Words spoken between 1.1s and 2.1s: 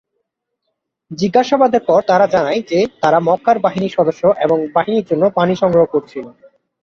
জিজ্ঞাসাবাদের পর